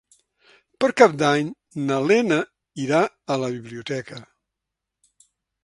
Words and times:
Per 0.83 0.87
Cap 1.01 1.13
d'Any 1.21 1.51
na 1.89 1.99
Lena 2.13 2.39
irà 2.87 3.03
a 3.37 3.39
la 3.45 3.51
biblioteca. 3.59 4.21